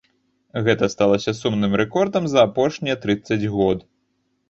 Гэта 0.67 0.89
сталася 0.93 1.35
сумным 1.41 1.77
рэкордам 1.83 2.23
за 2.35 2.49
апошнія 2.49 3.01
трыццаць 3.07 3.43
год. 3.57 3.91